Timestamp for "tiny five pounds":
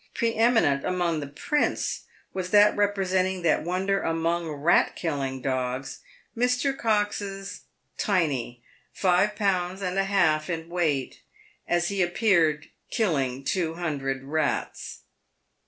7.99-9.79